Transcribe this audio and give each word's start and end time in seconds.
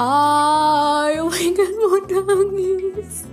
Ay, 0.00 1.20
oh 1.20 1.28
my 1.32 1.48
god 1.52 1.74
mau 1.76 2.00
nangis. 2.08 3.28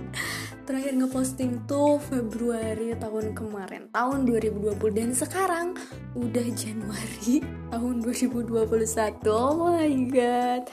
Terakhir 0.68 1.00
ngeposting 1.00 1.64
tuh 1.64 1.96
Februari 1.96 2.92
tahun 2.92 3.32
kemarin 3.32 3.88
Tahun 3.88 4.28
2020 4.28 4.76
Dan 4.92 5.16
sekarang 5.16 5.72
udah 6.12 6.46
Januari 6.52 7.40
tahun 7.72 8.04
2021 8.04 8.52
Oh 9.32 9.56
my 9.64 9.96
god. 10.12 10.68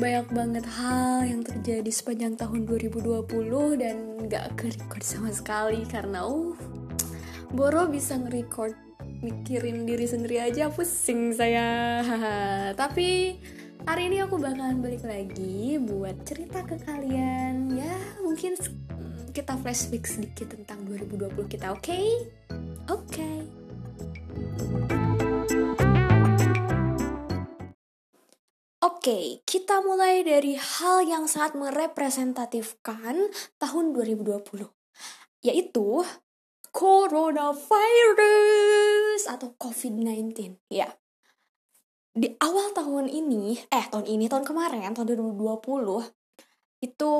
Banyak 0.00 0.26
banget 0.32 0.64
hal 0.64 1.28
yang 1.28 1.44
terjadi 1.44 1.90
sepanjang 1.92 2.40
tahun 2.40 2.64
2020 2.64 3.28
Dan 3.76 4.24
gak 4.32 4.56
ke-record 4.56 5.04
sama 5.04 5.28
sekali 5.36 5.84
Karena 5.84 6.24
uh 6.24 6.56
Boro 7.52 7.92
bisa 7.92 8.16
nge-record 8.16 8.72
mikirin 9.20 9.84
diri 9.84 10.04
sendiri 10.04 10.42
aja 10.42 10.68
pusing 10.68 11.32
saya. 11.32 12.00
Tapi 12.80 13.36
hari 13.86 14.10
ini 14.10 14.18
aku 14.18 14.42
bakalan 14.42 14.82
balik 14.82 15.06
lagi 15.06 15.78
buat 15.78 16.26
cerita 16.26 16.66
ke 16.66 16.74
kalian 16.82 17.70
ya 17.70 17.94
mungkin 18.18 18.58
kita 19.30 19.54
flashback 19.62 20.10
sedikit 20.10 20.58
tentang 20.58 20.82
2020 20.90 21.46
kita 21.46 21.70
oke 21.70 21.86
okay? 21.86 22.26
oke 22.90 23.06
okay. 23.06 23.46
Oke, 28.86 29.10
okay, 29.14 29.26
kita 29.46 29.82
mulai 29.86 30.26
dari 30.26 30.58
hal 30.58 31.06
yang 31.06 31.30
sangat 31.30 31.54
merepresentatifkan 31.54 33.30
tahun 33.58 33.84
2020, 33.94 34.66
yaitu 35.46 36.02
coronavirus 36.74 37.70
atau 39.30 39.54
COVID-19. 39.58 40.58
Ya, 40.70 40.90
di 42.16 42.32
awal 42.40 42.72
tahun 42.72 43.12
ini, 43.12 43.60
eh 43.68 43.86
tahun 43.92 44.08
ini, 44.08 44.24
tahun 44.32 44.48
kemarin, 44.48 44.96
tahun 44.96 45.20
2020, 45.20 46.00
itu 46.80 47.14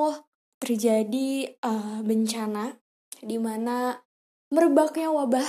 terjadi 0.57 1.53
uh, 1.61 2.01
bencana 2.01 2.81
di 3.21 3.37
mana 3.37 4.01
merebaknya 4.49 5.13
wabah 5.13 5.45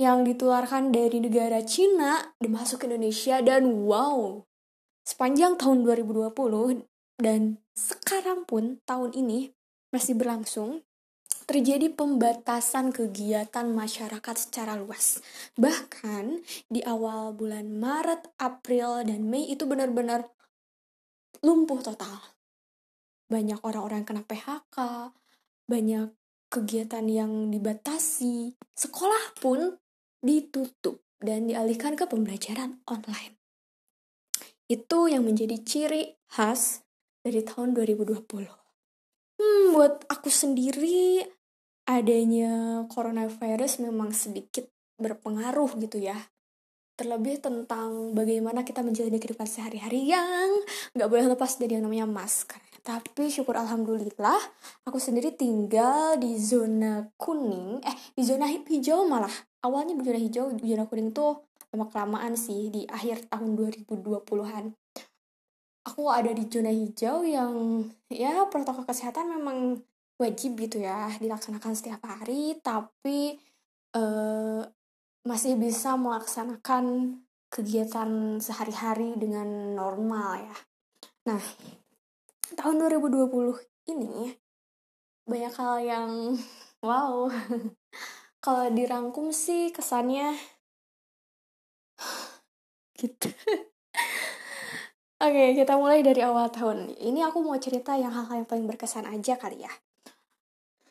yang 0.00 0.24
ditularkan 0.24 0.94
dari 0.94 1.20
negara 1.20 1.60
Cina 1.60 2.32
dan 2.40 2.48
masuk 2.48 2.80
ke 2.80 2.84
Indonesia 2.88 3.44
dan 3.44 3.68
wow, 3.84 4.48
sepanjang 5.04 5.60
tahun 5.60 5.84
2020 5.84 6.32
dan 7.20 7.60
sekarang 7.76 8.48
pun 8.48 8.80
tahun 8.88 9.12
ini 9.12 9.52
masih 9.92 10.16
berlangsung 10.16 10.87
terjadi 11.48 11.88
pembatasan 11.88 12.92
kegiatan 12.92 13.72
masyarakat 13.72 14.36
secara 14.36 14.76
luas. 14.76 15.24
Bahkan 15.56 16.44
di 16.68 16.84
awal 16.84 17.32
bulan 17.32 17.72
Maret, 17.72 18.36
April, 18.36 19.08
dan 19.08 19.24
Mei 19.32 19.48
itu 19.48 19.64
benar-benar 19.64 20.28
lumpuh 21.40 21.80
total. 21.80 22.36
Banyak 23.32 23.64
orang-orang 23.64 24.04
yang 24.04 24.08
kena 24.12 24.24
PHK, 24.28 24.76
banyak 25.64 26.12
kegiatan 26.52 27.04
yang 27.08 27.48
dibatasi, 27.48 28.52
sekolah 28.76 29.40
pun 29.40 29.80
ditutup 30.20 31.00
dan 31.16 31.48
dialihkan 31.48 31.96
ke 31.96 32.04
pembelajaran 32.04 32.84
online. 32.84 33.40
Itu 34.68 35.08
yang 35.08 35.24
menjadi 35.24 35.56
ciri 35.64 36.20
khas 36.28 36.84
dari 37.24 37.40
tahun 37.40 37.72
2020. 37.72 38.20
Hmm, 39.38 39.64
buat 39.72 40.04
aku 40.12 40.28
sendiri 40.28 41.24
adanya 41.88 42.84
coronavirus 42.92 43.80
memang 43.80 44.12
sedikit 44.12 44.68
berpengaruh 45.00 45.72
gitu 45.80 46.04
ya. 46.04 46.20
Terlebih 47.00 47.40
tentang 47.40 48.12
bagaimana 48.12 48.66
kita 48.66 48.84
menjalani 48.84 49.16
kehidupan 49.16 49.48
sehari-hari 49.48 50.12
yang 50.12 50.50
nggak 50.92 51.08
boleh 51.08 51.26
lepas 51.32 51.56
dari 51.56 51.80
yang 51.80 51.88
namanya 51.88 52.04
masker. 52.04 52.60
Tapi 52.84 53.32
syukur 53.32 53.56
alhamdulillah, 53.56 54.40
aku 54.84 55.00
sendiri 55.00 55.32
tinggal 55.32 56.18
di 56.20 56.36
zona 56.36 57.08
kuning, 57.16 57.80
eh 57.80 57.96
di 58.12 58.22
zona 58.26 58.50
hijau 58.50 59.08
malah. 59.08 59.32
Awalnya 59.64 59.96
di 59.96 60.04
zona 60.04 60.20
hijau, 60.20 60.46
di 60.52 60.64
zona 60.68 60.84
kuning 60.90 61.14
tuh 61.14 61.48
lama 61.72 61.86
kelamaan 61.88 62.34
sih 62.34 62.72
di 62.72 62.88
akhir 62.88 63.28
tahun 63.28 63.54
2020-an. 63.56 64.64
Aku 65.88 66.08
ada 66.12 66.32
di 66.32 66.44
zona 66.48 66.72
hijau 66.72 67.24
yang 67.24 67.84
ya 68.12 68.44
protokol 68.50 68.84
kesehatan 68.84 69.38
memang 69.38 69.80
wajib 70.18 70.58
gitu 70.58 70.82
ya 70.82 71.14
dilaksanakan 71.22 71.72
setiap 71.78 72.02
hari 72.02 72.58
tapi 72.58 73.38
uh, 73.94 74.66
masih 75.22 75.54
bisa 75.54 75.94
melaksanakan 75.94 77.16
kegiatan 77.48 78.42
sehari-hari 78.42 79.16
dengan 79.16 79.72
normal 79.72 80.44
ya. 80.44 80.56
Nah, 81.28 81.40
tahun 82.56 82.76
2020 82.88 83.28
ini 83.92 84.36
banyak 85.28 85.54
hal 85.56 85.76
yang 85.84 86.10
wow. 86.86 87.28
Kalau 88.44 88.70
dirangkum 88.70 89.34
sih 89.34 89.74
kesannya 89.74 90.32
gitu. 93.00 93.28
Oke, 95.18 95.34
okay, 95.34 95.48
kita 95.58 95.74
mulai 95.74 96.06
dari 96.06 96.22
awal 96.22 96.46
tahun. 96.54 96.94
Ini 96.94 97.26
aku 97.26 97.42
mau 97.42 97.58
cerita 97.58 97.98
yang 97.98 98.14
hal-hal 98.14 98.46
yang 98.46 98.48
paling 98.48 98.70
berkesan 98.70 99.02
aja 99.10 99.34
kali 99.34 99.66
ya. 99.66 99.72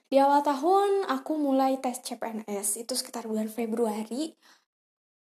Di 0.07 0.23
awal 0.23 0.40
tahun 0.40 1.03
aku 1.12 1.35
mulai 1.35 1.84
tes 1.84 2.00
CPNS 2.00 2.79
itu 2.79 2.95
sekitar 2.95 3.28
bulan 3.28 3.51
Februari. 3.51 4.31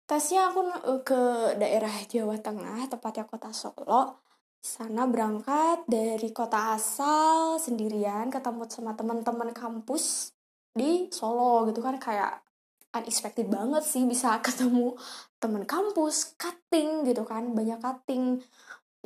Tesnya 0.03 0.51
aku 0.51 0.59
eh, 0.67 1.01
ke 1.07 1.21
daerah 1.55 1.95
Jawa 2.11 2.35
Tengah, 2.43 2.91
tepatnya 2.91 3.23
kota 3.23 3.55
Solo. 3.55 4.19
Sana 4.59 5.07
berangkat 5.07 5.87
dari 5.87 6.35
kota 6.35 6.75
asal 6.75 7.59
sendirian, 7.63 8.27
ketemu 8.27 8.67
sama 8.67 8.91
teman-teman 8.91 9.55
kampus 9.55 10.35
di 10.75 11.07
Solo 11.15 11.63
gitu 11.71 11.79
kan 11.79 11.95
kayak 11.95 12.43
unexpected 12.91 13.47
banget 13.47 13.87
sih 13.87 14.03
bisa 14.03 14.35
ketemu 14.45 14.99
teman 15.39 15.63
kampus, 15.63 16.35
cutting 16.35 17.07
gitu 17.07 17.23
kan, 17.23 17.55
banyak 17.55 17.79
cutting 17.79 18.43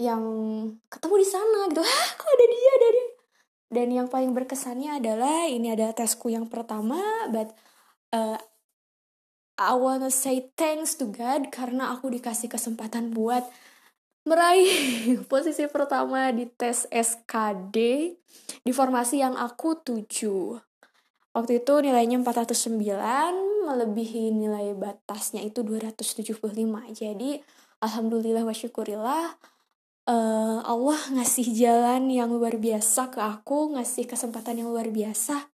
yang 0.01 0.25
ketemu 0.89 1.15
di 1.21 1.27
sana 1.29 1.69
gitu. 1.69 1.85
Hah, 1.85 2.09
kok 2.17 2.29
ada 2.33 2.45
dia, 2.49 2.71
ada 2.81 2.89
dia 2.97 3.06
dan 3.67 3.91
yang 3.91 4.07
paling 4.07 4.31
berkesannya 4.31 5.03
adalah 5.03 5.47
ini 5.47 5.75
adalah 5.75 5.91
tesku 5.91 6.31
yang 6.31 6.47
pertama 6.47 6.99
but 7.31 7.51
uh, 8.15 8.39
I 9.57 9.73
wanna 9.73 10.13
say 10.13 10.53
thanks 10.53 10.93
to 11.01 11.09
God 11.09 11.49
karena 11.49 11.89
aku 11.89 12.13
dikasih 12.13 12.45
kesempatan 12.45 13.09
buat 13.09 13.41
meraih 14.27 14.69
posisi 15.31 15.65
pertama 15.71 16.29
di 16.29 16.45
tes 16.45 16.85
SKD 16.91 17.75
di 18.61 18.71
formasi 18.75 19.23
yang 19.23 19.33
aku 19.33 19.81
tuju. 19.81 20.59
Waktu 21.33 21.61
itu 21.61 21.73
nilainya 21.85 22.17
409, 22.21 23.65
melebihi 23.65 24.33
nilai 24.33 24.73
batasnya 24.73 25.45
itu 25.45 25.61
275. 25.61 26.37
Jadi 26.97 27.41
alhamdulillah 27.81 28.41
wa 28.41 28.53
syukurillah 28.53 29.37
uh, 30.07 30.59
Allah 30.63 30.99
ngasih 31.13 31.47
jalan 31.53 32.07
yang 32.07 32.31
luar 32.31 32.55
biasa 32.57 33.11
ke 33.11 33.19
aku, 33.19 33.75
ngasih 33.75 34.07
kesempatan 34.07 34.63
yang 34.63 34.71
luar 34.71 34.87
biasa. 34.89 35.51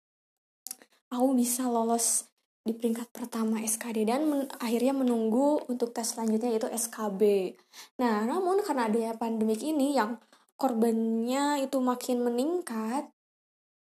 Aku 1.13 1.33
bisa 1.33 1.67
lolos 1.69 2.29
di 2.63 2.71
peringkat 2.71 3.11
pertama 3.11 3.59
SKD 3.59 4.07
dan 4.07 4.23
men 4.23 4.47
akhirnya 4.55 4.95
menunggu 4.95 5.67
untuk 5.67 5.91
tes 5.91 6.15
selanjutnya 6.15 6.55
yaitu 6.55 6.69
SKB. 6.71 7.53
Nah, 7.99 8.23
namun 8.23 8.63
karena 8.63 8.87
adanya 8.87 9.13
pandemik 9.19 9.59
ini 9.59 9.99
yang 9.99 10.15
korbannya 10.55 11.59
itu 11.67 11.77
makin 11.83 12.23
meningkat, 12.23 13.11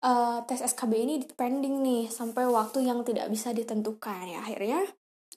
uh, 0.02 0.42
tes 0.44 0.60
SKB 0.66 0.92
ini 0.98 1.14
pending 1.30 1.78
nih 1.80 2.10
sampai 2.10 2.50
waktu 2.50 2.82
yang 2.82 3.06
tidak 3.06 3.30
bisa 3.30 3.54
ditentukan 3.54 4.26
ya. 4.26 4.42
Akhirnya 4.42 4.82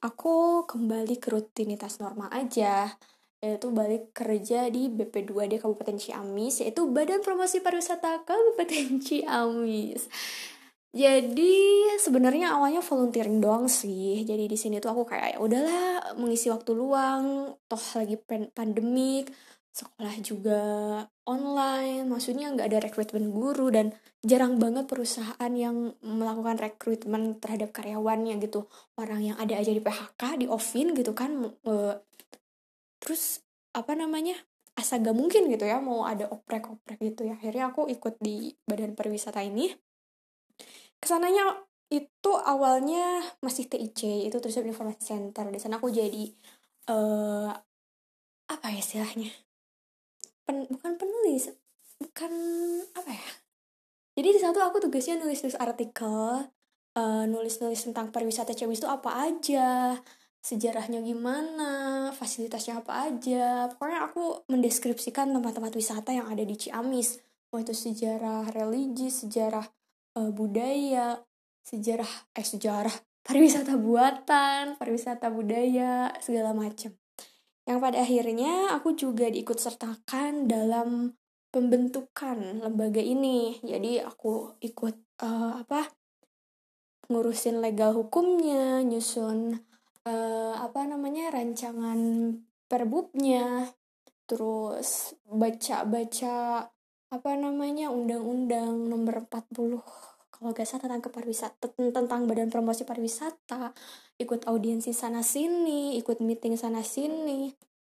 aku 0.02 0.66
kembali 0.66 1.16
ke 1.22 1.30
rutinitas 1.32 2.02
normal 2.02 2.34
aja 2.34 2.98
yaitu 3.46 3.70
balik 3.70 4.10
kerja 4.10 4.66
di 4.74 4.90
BP2D 4.90 5.62
Kabupaten 5.62 6.02
Ciamis 6.02 6.66
yaitu 6.66 6.90
Badan 6.90 7.22
Promosi 7.22 7.62
Pariwisata 7.62 8.26
Kabupaten 8.26 8.98
Ciamis. 9.06 10.10
Jadi 10.96 11.92
sebenarnya 12.00 12.56
awalnya 12.56 12.80
volunteering 12.80 13.44
doang 13.44 13.68
sih. 13.68 14.24
Jadi 14.24 14.48
di 14.48 14.56
sini 14.56 14.80
tuh 14.80 14.96
aku 14.96 15.04
kayak 15.04 15.36
ya 15.36 15.40
udahlah 15.44 16.16
mengisi 16.16 16.48
waktu 16.48 16.72
luang, 16.72 17.52
toh 17.68 17.84
lagi 18.00 18.16
pandemik, 18.56 19.28
sekolah 19.76 20.16
juga 20.24 20.62
online, 21.28 22.08
maksudnya 22.08 22.48
nggak 22.56 22.68
ada 22.72 22.80
rekrutmen 22.80 23.28
guru 23.28 23.68
dan 23.76 23.92
jarang 24.24 24.56
banget 24.56 24.88
perusahaan 24.88 25.52
yang 25.52 26.00
melakukan 26.00 26.56
rekrutmen 26.56 27.44
terhadap 27.44 27.76
karyawannya 27.76 28.40
gitu. 28.40 28.72
Orang 28.96 29.20
yang 29.20 29.36
ada 29.36 29.60
aja 29.60 29.76
di 29.76 29.84
PHK, 29.84 30.40
di 30.40 30.48
offin 30.48 30.96
gitu 30.96 31.12
kan, 31.12 31.44
terus 33.06 33.46
apa 33.78 33.94
namanya 33.94 34.34
asa 34.74 34.98
gak 34.98 35.14
mungkin 35.14 35.46
gitu 35.48 35.64
ya 35.64 35.78
mau 35.78 36.04
ada 36.10 36.26
oprek-oprek 36.34 36.98
gitu 37.00 37.30
ya. 37.30 37.38
Akhirnya 37.38 37.70
aku 37.70 37.86
ikut 37.88 38.18
di 38.18 38.52
badan 38.66 38.98
pariwisata 38.98 39.46
ini. 39.46 39.70
Ke 40.98 41.06
sananya 41.06 41.62
itu 41.94 42.32
awalnya 42.34 43.22
masih 43.46 43.70
TIC 43.70 44.26
itu 44.26 44.38
terus 44.42 44.58
informasi 44.58 45.06
center. 45.06 45.48
Di 45.54 45.62
sana 45.62 45.78
aku 45.78 45.94
jadi 45.94 46.34
uh, 46.90 47.54
apa 48.50 48.66
ya 48.74 48.82
istilahnya? 48.82 49.30
Pen, 50.44 50.66
bukan 50.68 50.98
penulis 50.98 51.54
bukan 52.02 52.34
apa 52.92 53.12
ya? 53.14 53.28
Jadi 54.16 54.28
di 54.36 54.40
satu 54.40 54.60
aku 54.64 54.84
tugasnya 54.84 55.20
nulis 55.20 55.44
nulis 55.44 55.60
artikel 55.60 56.48
uh, 56.96 57.24
nulis 57.28 57.60
nulis 57.60 57.84
tentang 57.84 58.12
pariwisata 58.12 58.56
Ciamis 58.56 58.80
itu 58.84 58.90
apa 58.90 59.28
aja 59.28 60.00
sejarahnya 60.46 61.02
gimana 61.02 61.72
fasilitasnya 62.14 62.86
apa 62.86 63.10
aja. 63.10 63.66
Pokoknya 63.74 64.06
aku 64.06 64.46
mendeskripsikan 64.46 65.34
tempat-tempat 65.34 65.74
wisata 65.74 66.14
yang 66.14 66.30
ada 66.30 66.46
di 66.46 66.54
Ciamis. 66.54 67.18
Mau 67.50 67.58
itu 67.58 67.74
sejarah 67.74 68.54
religi 68.54 69.10
sejarah 69.10 69.66
uh, 70.22 70.30
budaya 70.30 71.18
sejarah 71.66 72.12
eh 72.38 72.46
sejarah 72.46 72.94
pariwisata 73.26 73.74
buatan 73.74 74.78
pariwisata 74.78 75.34
budaya 75.34 76.14
segala 76.22 76.54
macam 76.54 76.94
yang 77.66 77.82
pada 77.82 78.06
akhirnya 78.06 78.78
aku 78.78 78.94
juga 78.94 79.26
diikut 79.26 79.58
sertakan 79.58 80.46
dalam 80.46 81.18
pembentukan 81.50 82.62
lembaga 82.62 83.02
ini. 83.02 83.58
Jadi 83.66 83.98
aku 84.06 84.54
ikut 84.62 84.96
uh, 85.26 85.66
apa 85.66 85.90
ngurusin 87.10 87.66
legal 87.66 87.98
hukumnya 87.98 88.86
nyusun 88.86 89.58
uh, 90.06 90.56
apa 90.62 90.82
namanya 90.86 91.34
rancangan 91.34 92.00
perbubnya. 92.70 93.74
Terus 94.26 95.14
baca-baca 95.30 96.66
apa 97.14 97.32
namanya 97.38 97.94
undang-undang 97.94 98.90
nomor 98.90 99.30
40 99.30 99.78
kalau 100.36 100.52
gak 100.52 100.68
salah 100.68 100.90
tentang 100.90 101.04
kepariwisata 101.06 101.72
tentang 101.78 102.28
badan 102.28 102.50
promosi 102.52 102.84
pariwisata. 102.84 103.72
Ikut 104.20 104.50
audiensi 104.50 104.92
sana 104.92 105.22
sini 105.22 105.96
ikut 106.02 106.20
meeting 106.20 106.60
sana 106.60 106.84
sini. 106.84 107.54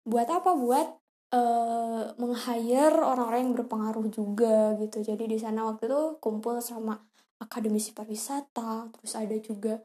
Buat 0.06 0.30
apa? 0.44 0.54
Buat 0.54 0.88
uh, 1.33 2.13
meng-hire 2.21 3.00
orang-orang 3.01 3.50
yang 3.50 3.54
berpengaruh 3.57 4.07
juga 4.13 4.77
gitu. 4.77 5.01
Jadi 5.01 5.25
di 5.25 5.38
sana 5.42 5.65
waktu 5.65 5.89
itu 5.89 6.01
kumpul 6.21 6.62
sama 6.62 7.00
akademisi 7.42 7.94
pariwisata 7.94 8.89
terus 8.94 9.13
ada 9.13 9.38
juga 9.38 9.77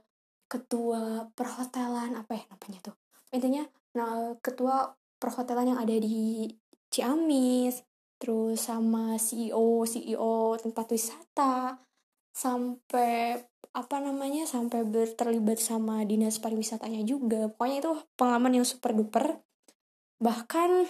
ketua 0.52 1.32
perhotelan 1.32 2.12
apa 2.12 2.36
ya 2.36 2.44
namanya 2.52 2.92
tuh? 2.92 2.96
Intinya 3.32 3.64
nah 3.96 4.36
ketua 4.44 4.92
perhotelan 5.16 5.72
yang 5.72 5.80
ada 5.80 5.96
di 5.96 6.52
Ciamis 6.92 7.80
terus 8.20 8.60
sama 8.60 9.16
CEO 9.16 9.88
CEO 9.88 10.60
tempat 10.60 10.92
wisata 10.92 11.80
sampai 12.36 13.40
apa 13.72 13.96
namanya 14.04 14.44
sampai 14.44 14.84
berterlibat 14.84 15.56
sama 15.56 16.04
dinas 16.04 16.36
pariwisatanya 16.36 17.08
juga. 17.08 17.48
Pokoknya 17.48 17.80
itu 17.80 17.92
pengalaman 18.20 18.60
yang 18.60 18.66
super 18.68 18.92
duper. 18.92 19.40
Bahkan 20.20 20.84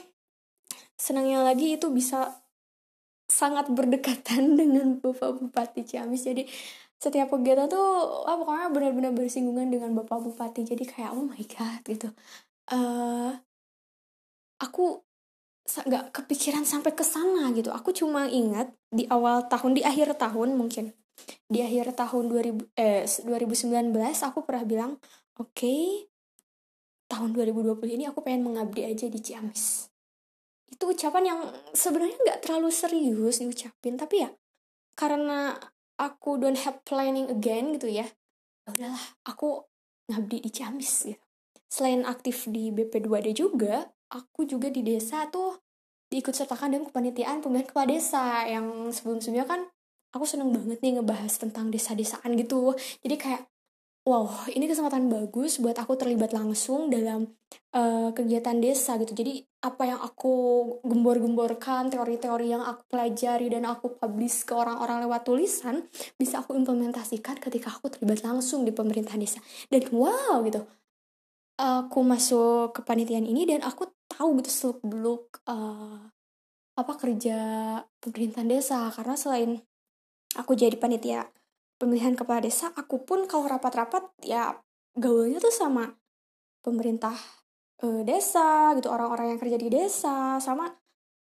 senangnya 0.98 1.46
lagi 1.46 1.78
itu 1.78 1.94
bisa 1.94 2.42
sangat 3.30 3.70
berdekatan 3.70 4.54
dengan 4.60 4.98
Bapak 4.98 5.38
Bupati 5.38 5.86
Ciamis. 5.86 6.26
Jadi 6.26 6.42
setiap 7.02 7.34
kegiatan 7.34 7.66
tuh 7.66 8.22
ah, 8.30 8.38
pokoknya 8.38 8.70
benar-benar 8.70 9.10
bersinggungan 9.10 9.74
dengan 9.74 9.90
Bapak 9.98 10.22
Bupati 10.22 10.62
jadi 10.62 10.86
kayak 10.86 11.10
oh 11.18 11.26
my 11.26 11.42
god 11.50 11.82
gitu. 11.82 12.14
Uh, 12.70 13.34
aku 14.62 15.02
nggak 15.66 16.14
kepikiran 16.14 16.62
sampai 16.62 16.94
ke 16.94 17.02
sana 17.02 17.50
gitu. 17.58 17.74
Aku 17.74 17.90
cuma 17.90 18.30
ingat 18.30 18.70
di 18.94 19.10
awal 19.10 19.50
tahun 19.50 19.74
di 19.74 19.82
akhir 19.82 20.14
tahun 20.14 20.54
mungkin 20.54 20.94
di 21.50 21.58
akhir 21.58 21.98
tahun 21.98 22.30
2000 22.30 22.70
eh 22.78 23.04
2019 23.04 23.92
aku 24.22 24.38
pernah 24.46 24.64
bilang 24.64 24.92
oke 25.42 25.50
okay, 25.52 26.06
tahun 27.10 27.34
2020 27.34 27.98
ini 27.98 28.04
aku 28.06 28.22
pengen 28.22 28.46
mengabdi 28.46 28.86
aja 28.86 29.10
di 29.10 29.18
Ciamis. 29.18 29.90
Itu 30.70 30.94
ucapan 30.94 31.24
yang 31.26 31.40
sebenarnya 31.74 32.14
nggak 32.14 32.40
terlalu 32.46 32.70
serius 32.70 33.42
diucapin 33.42 33.98
tapi 33.98 34.22
ya 34.22 34.30
karena 34.94 35.58
aku 36.02 36.42
don't 36.42 36.58
have 36.66 36.82
planning 36.82 37.30
again 37.30 37.78
gitu 37.78 37.86
ya, 37.86 38.10
ya 38.66 38.68
udahlah 38.74 39.04
aku 39.22 39.62
ngabdi 40.10 40.42
di 40.42 40.50
Ciamis 40.50 41.06
gitu 41.06 41.22
selain 41.70 42.02
aktif 42.04 42.50
di 42.50 42.74
BP2D 42.74 43.32
juga 43.32 43.86
aku 44.12 44.44
juga 44.44 44.68
di 44.68 44.84
desa 44.84 45.30
tuh 45.32 45.62
diikut 46.12 46.36
sertakan 46.36 46.76
dengan 46.76 46.84
kepanitiaan 46.92 47.40
pemilihan 47.40 47.64
kepala 47.64 47.88
desa 47.88 48.44
yang 48.44 48.92
sebelum-sebelumnya 48.92 49.48
kan 49.48 49.64
aku 50.12 50.28
seneng 50.28 50.52
banget 50.52 50.84
nih 50.84 51.00
ngebahas 51.00 51.32
tentang 51.40 51.72
desa-desaan 51.72 52.36
gitu. 52.36 52.76
Jadi 53.00 53.16
kayak 53.16 53.48
wow 54.02 54.26
ini 54.50 54.66
kesempatan 54.66 55.06
bagus 55.06 55.62
buat 55.62 55.78
aku 55.78 55.94
terlibat 55.94 56.34
langsung 56.34 56.90
dalam 56.90 57.30
uh, 57.74 58.10
kegiatan 58.10 58.58
desa 58.58 58.98
gitu. 58.98 59.14
Jadi 59.14 59.46
apa 59.62 59.82
yang 59.86 60.00
aku 60.02 60.34
gembor-gemborkan 60.82 61.86
teori-teori 61.86 62.50
yang 62.50 62.62
aku 62.66 62.82
pelajari 62.90 63.46
dan 63.46 63.62
aku 63.70 63.94
publish 63.94 64.42
ke 64.42 64.52
orang-orang 64.58 65.06
lewat 65.06 65.22
tulisan 65.22 65.86
bisa 66.18 66.42
aku 66.42 66.58
implementasikan 66.58 67.38
ketika 67.38 67.70
aku 67.70 67.94
terlibat 67.94 68.26
langsung 68.26 68.66
di 68.66 68.74
pemerintah 68.74 69.14
desa. 69.14 69.38
Dan 69.70 69.86
wow 69.94 70.42
gitu. 70.42 70.66
Aku 71.62 72.02
masuk 72.02 72.74
ke 72.74 72.80
panitian 72.82 73.22
ini 73.22 73.46
dan 73.46 73.62
aku 73.62 73.86
tahu 74.10 74.42
gitu 74.42 74.50
seluk 74.50 74.80
beluk 74.82 75.38
uh, 75.46 76.10
apa 76.74 76.92
kerja 76.98 77.38
pemerintahan 78.02 78.50
desa. 78.50 78.90
Karena 78.90 79.14
selain 79.14 79.62
aku 80.34 80.58
jadi 80.58 80.74
panitia 80.74 81.28
pemilihan 81.82 82.14
kepala 82.14 82.46
desa 82.46 82.70
aku 82.78 83.02
pun 83.02 83.26
kalau 83.26 83.50
rapat-rapat 83.50 84.06
ya 84.22 84.54
gaulnya 84.94 85.42
tuh 85.42 85.50
sama 85.50 85.98
pemerintah 86.62 87.18
e, 87.82 88.06
desa 88.06 88.70
gitu 88.78 88.86
orang-orang 88.86 89.34
yang 89.34 89.40
kerja 89.42 89.58
di 89.58 89.66
desa 89.66 90.38
sama 90.38 90.70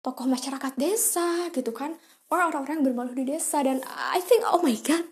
tokoh 0.00 0.24
masyarakat 0.24 0.72
desa 0.80 1.52
gitu 1.52 1.76
kan 1.76 1.92
orang-orang 2.32 2.80
yang 2.80 2.84
bermalu 2.92 3.24
di 3.24 3.36
desa. 3.36 3.60
Dan 3.64 3.80
I 3.84 4.20
think 4.20 4.44
oh 4.48 4.60
my 4.60 4.76
god 4.80 5.04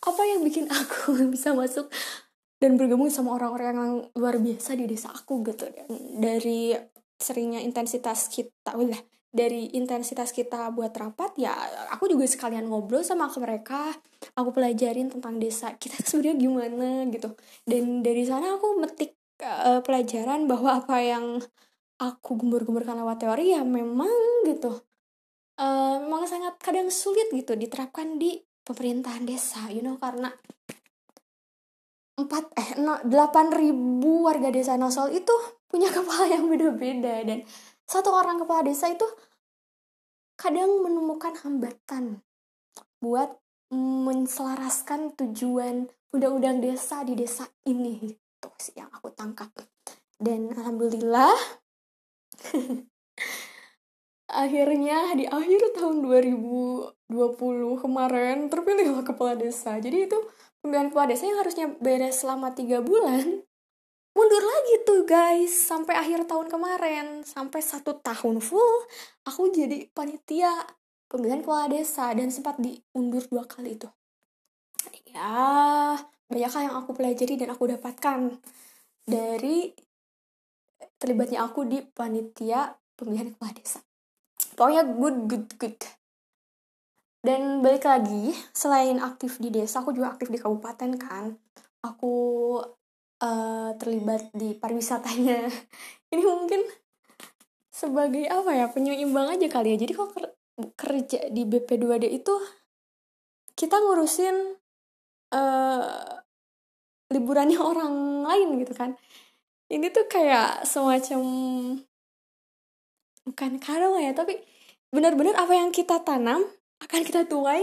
apa 0.00 0.22
yang 0.26 0.40
bikin 0.42 0.70
aku 0.70 1.18
bisa 1.34 1.52
masuk 1.52 1.90
dan 2.60 2.76
bergabung 2.76 3.08
sama 3.08 3.36
orang-orang 3.40 3.66
yang 3.72 3.92
luar 4.16 4.36
biasa 4.36 4.76
di 4.76 4.84
desa 4.90 5.10
aku 5.12 5.42
gitu. 5.46 5.68
Dan 5.70 6.20
dari 6.20 6.74
seringnya 7.20 7.60
intensitas 7.60 8.32
kita 8.32 8.74
udah 8.74 9.00
dari 9.30 9.70
intensitas 9.78 10.34
kita 10.34 10.74
buat 10.74 10.90
rapat 10.90 11.38
ya 11.38 11.54
aku 11.94 12.10
juga 12.10 12.26
sekalian 12.26 12.66
ngobrol 12.66 13.06
sama 13.06 13.30
mereka 13.38 13.94
aku 14.34 14.50
pelajarin 14.50 15.10
tentang 15.10 15.38
desa. 15.38 15.74
Kita 15.82 16.02
sebenarnya 16.02 16.36
gimana 16.36 16.88
gitu. 17.08 17.34
Dan 17.62 18.02
dari 18.02 18.26
sana 18.26 18.58
aku 18.58 18.82
metik 18.82 19.14
uh, 19.42 19.80
pelajaran 19.86 20.50
bahwa 20.50 20.82
apa 20.82 20.96
yang 20.98 21.38
aku 22.00 22.30
gembur-gemburkan 22.40 22.96
lewat 22.96 23.22
teori 23.22 23.52
ya 23.52 23.60
memang 23.60 24.08
gitu 24.48 24.72
uh, 25.60 25.96
memang 26.00 26.24
sangat 26.24 26.56
kadang 26.56 26.88
sulit 26.88 27.28
gitu 27.28 27.52
diterapkan 27.52 28.16
di 28.16 28.40
pemerintahan 28.64 29.28
desa 29.28 29.68
you 29.68 29.84
know 29.84 30.00
karena 30.00 30.32
empat 32.20 32.44
eh 32.56 32.70
delapan 33.04 33.48
ribu 33.52 34.28
warga 34.28 34.52
desa 34.52 34.76
Nosol 34.76 35.16
itu 35.16 35.32
punya 35.70 35.88
kepala 35.96 36.28
yang 36.28 36.44
beda-beda. 36.50 37.24
Dan 37.24 37.46
satu 37.88 38.12
orang 38.12 38.42
kepala 38.44 38.66
desa 38.66 38.92
itu 38.92 39.06
kadang 40.40 40.80
menemukan 40.80 41.36
hambatan 41.44 42.24
buat 43.04 43.36
menselaraskan 43.68 45.12
tujuan 45.20 45.92
undang-undang 46.16 46.64
desa 46.64 47.04
di 47.04 47.12
desa 47.12 47.44
ini 47.68 48.16
itu 48.16 48.48
sih 48.56 48.80
yang 48.80 48.88
aku 48.88 49.12
tangkap. 49.12 49.52
Dan 50.16 50.48
alhamdulillah 50.56 51.36
akhirnya 54.42 55.12
di 55.12 55.28
akhir 55.28 55.76
tahun 55.76 56.08
2020 56.08 56.96
kemarin 57.84 58.48
terpilihlah 58.48 59.04
kepala 59.04 59.36
desa. 59.36 59.76
Jadi 59.76 60.08
itu 60.08 60.18
pemilihan 60.64 60.88
kepala 60.88 61.12
desa 61.12 61.28
yang 61.28 61.40
harusnya 61.44 61.66
beres 61.76 62.24
selama 62.24 62.56
tiga 62.56 62.80
bulan 62.80 63.44
mundur 64.16 64.42
lagi 64.42 64.74
tuh 64.86 65.02
guys. 65.06 65.52
Sampai 65.52 65.96
akhir 65.96 66.26
tahun 66.26 66.50
kemarin. 66.50 67.26
Sampai 67.26 67.60
satu 67.60 67.98
tahun 68.00 68.42
full 68.42 68.86
aku 69.26 69.50
jadi 69.54 69.86
panitia 69.94 70.50
pemilihan 71.10 71.42
kepala 71.42 71.66
desa 71.66 72.14
dan 72.14 72.30
sempat 72.30 72.58
diundur 72.62 73.26
dua 73.26 73.42
kali 73.42 73.74
itu 73.74 73.90
ya 75.10 75.98
banyak 76.30 76.50
hal 76.50 76.62
yang 76.70 76.76
aku 76.78 76.90
pelajari 76.94 77.34
dan 77.34 77.50
aku 77.50 77.66
dapatkan 77.66 78.38
dari 79.02 79.74
terlibatnya 81.00 81.42
aku 81.42 81.66
di 81.66 81.82
panitia 81.82 82.70
pemilihan 82.94 83.34
kepala 83.34 83.50
desa. 83.56 83.82
Pokoknya 84.54 84.86
good 84.86 85.18
good 85.26 85.46
good. 85.58 85.78
Dan 87.20 87.60
balik 87.60 87.84
lagi 87.84 88.32
selain 88.54 89.02
aktif 89.02 89.42
di 89.42 89.50
desa 89.50 89.82
aku 89.82 89.92
juga 89.92 90.14
aktif 90.14 90.30
di 90.30 90.38
kabupaten 90.38 90.94
kan. 90.96 91.34
Aku 91.82 92.12
uh, 93.20 93.70
terlibat 93.76 94.32
di 94.32 94.56
pariwisatanya. 94.56 95.46
Ini 96.12 96.22
mungkin 96.24 96.64
sebagai 97.70 98.26
apa 98.28 98.50
ya 98.52 98.66
penyeimbang 98.68 99.38
aja 99.38 99.46
kali 99.48 99.76
ya. 99.76 99.78
Jadi 99.80 99.92
kalau 99.96 100.10
kerja 100.76 101.30
di 101.32 101.48
BP2D 101.48 102.10
itu 102.10 102.34
kita 103.56 103.76
ngurusin 103.80 104.56
uh, 105.32 106.20
liburannya 107.12 107.60
orang 107.70 108.24
lain 108.26 108.48
gitu 108.64 108.74
kan. 108.74 108.96
Ini 109.70 109.86
tuh 109.94 110.10
kayak 110.10 110.66
semacam 110.66 111.22
bukan 113.20 113.52
karma 113.62 114.02
ya 114.02 114.16
tapi 114.16 114.34
benar-benar 114.90 115.38
apa 115.38 115.54
yang 115.54 115.70
kita 115.70 116.02
tanam 116.02 116.42
akan 116.82 117.00
kita 117.06 117.28
tuai 117.30 117.62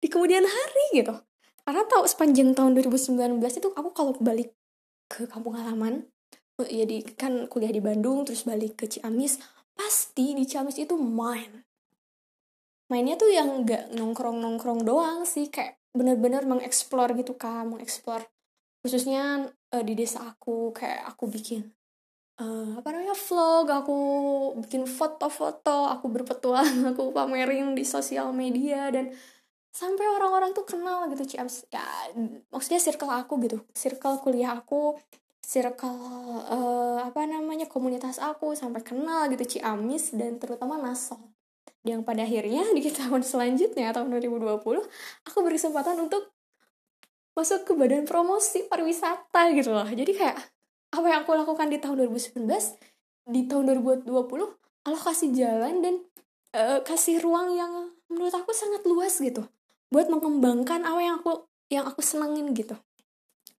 di 0.00 0.08
kemudian 0.08 0.46
hari 0.46 0.84
gitu. 0.96 1.12
Karena 1.62 1.86
tahu 1.86 2.08
sepanjang 2.08 2.56
tahun 2.56 2.74
2019 2.74 3.38
itu 3.38 3.68
aku 3.76 3.90
kalau 3.94 4.16
balik 4.18 4.50
ke 5.12 5.28
kampung 5.28 5.60
halaman. 5.60 6.08
Jadi 6.56 7.04
kan 7.20 7.44
kuliah 7.52 7.68
di 7.68 7.84
Bandung 7.84 8.24
terus 8.24 8.48
balik 8.48 8.80
ke 8.80 8.88
Ciamis. 8.88 9.36
Pasti 9.76 10.32
di 10.32 10.48
Ciamis 10.48 10.80
itu 10.80 10.96
main. 10.96 11.60
Mainnya 12.88 13.20
tuh 13.20 13.28
yang 13.28 13.68
nggak 13.68 13.92
nongkrong 13.92 14.40
nongkrong 14.40 14.88
doang 14.88 15.28
sih 15.28 15.52
kayak 15.52 15.76
bener-bener 15.92 16.48
mengeksplor 16.48 17.12
gitu 17.12 17.36
kan 17.36 17.68
mengeksplor. 17.68 18.24
Khususnya 18.80 19.52
uh, 19.76 19.84
di 19.84 19.92
desa 19.92 20.24
aku 20.24 20.72
kayak 20.72 21.04
aku 21.12 21.28
bikin 21.28 21.68
uh, 22.40 22.80
apa 22.80 22.88
namanya 22.92 23.16
vlog 23.16 23.66
aku 23.68 23.98
bikin 24.64 24.88
foto-foto 24.88 25.88
aku 25.90 26.06
berpetualang 26.08 26.86
aku 26.92 27.12
pamerin 27.12 27.76
di 27.76 27.84
sosial 27.84 28.32
media 28.32 28.88
dan 28.88 29.12
sampai 29.72 30.04
orang-orang 30.04 30.52
tuh 30.52 30.68
kenal 30.68 31.08
gitu 31.08 31.24
Ciamis 31.24 31.64
ya 31.72 31.80
maksudnya 32.52 32.78
circle 32.78 33.08
aku 33.08 33.40
gitu. 33.40 33.58
Circle 33.72 34.20
kuliah 34.20 34.52
aku 34.52 35.00
circle 35.40 35.96
uh, 36.46 37.00
apa 37.02 37.24
namanya 37.24 37.66
komunitas 37.66 38.20
aku 38.20 38.52
sampai 38.52 38.84
kenal 38.84 39.26
gitu 39.32 39.58
Ciamis 39.58 40.12
dan 40.12 40.36
terutama 40.36 40.76
Nasol. 40.76 41.18
Yang 41.82 42.04
pada 42.04 42.22
akhirnya 42.22 42.68
di 42.76 42.84
tahun 42.92 43.24
selanjutnya 43.24 43.96
tahun 43.96 44.12
2020 44.12 44.60
aku 45.26 45.38
berkesempatan 45.40 45.96
untuk 46.04 46.30
masuk 47.32 47.64
ke 47.64 47.72
badan 47.72 48.04
promosi 48.04 48.68
pariwisata 48.68 49.56
gitu 49.56 49.72
loh. 49.72 49.88
Jadi 49.88 50.12
kayak 50.12 50.36
apa 50.92 51.06
yang 51.08 51.24
aku 51.24 51.32
lakukan 51.32 51.72
di 51.72 51.80
tahun 51.80 52.12
2019 52.12 52.44
di 53.32 53.48
tahun 53.48 53.72
2020 53.80 54.12
Allah 54.82 55.00
kasih 55.00 55.32
jalan 55.32 55.80
dan 55.80 55.94
uh, 56.52 56.84
kasih 56.84 57.24
ruang 57.24 57.56
yang 57.56 57.72
menurut 58.12 58.34
aku 58.36 58.52
sangat 58.52 58.84
luas 58.84 59.16
gitu 59.16 59.48
buat 59.92 60.08
mengembangkan 60.08 60.88
apa 60.88 61.00
yang 61.04 61.16
aku 61.20 61.44
yang 61.68 61.84
aku 61.84 62.00
senengin 62.00 62.56
gitu. 62.56 62.72